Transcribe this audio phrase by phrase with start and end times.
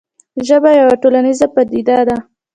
[0.47, 2.17] ژبه یوه ټولنیزه پدیده ده.